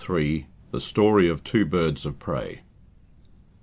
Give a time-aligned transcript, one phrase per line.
[0.09, 0.45] THE
[0.79, 2.61] STORY OF TWO BIRDS OF PREY.